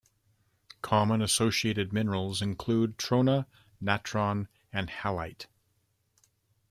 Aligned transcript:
Common 0.81 1.21
associated 1.21 1.93
minerals 1.93 2.41
include 2.41 2.97
trona, 2.97 3.45
natron 3.79 4.47
and 4.73 4.89
halite. 4.89 5.45